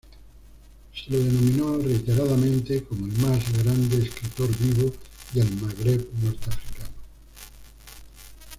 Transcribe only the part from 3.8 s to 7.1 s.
escritor, vivo, del Maghreb, norte africano.